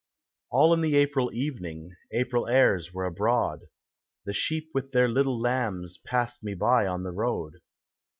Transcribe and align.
All 0.49 0.73
in 0.73 0.81
the 0.81 0.95
April 0.95 1.29
evening, 1.31 1.91
April 2.11 2.47
airs 2.47 2.91
were 2.91 3.05
abroad, 3.05 3.67
The 4.25 4.33
sheep 4.33 4.71
with 4.73 4.93
their 4.93 5.07
little 5.07 5.39
lambs 5.39 5.99
Passed 5.99 6.43
me 6.43 6.55
by 6.55 6.87
on 6.87 7.03
the 7.03 7.11
road. 7.11 7.59